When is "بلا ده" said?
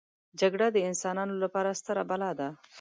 2.09-2.49